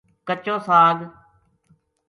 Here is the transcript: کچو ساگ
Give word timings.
کچو 0.27 0.55
ساگ 0.67 0.97